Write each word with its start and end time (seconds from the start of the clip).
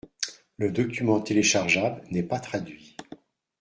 Le 0.57 0.71
document 0.71 1.21
téléchargeable 1.21 2.01
n’est 2.09 2.23
pas 2.23 2.39
traduit. 2.39 2.95